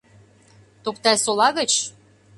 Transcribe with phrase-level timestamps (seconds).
[0.83, 1.71] —Токтай-Сола гыч?!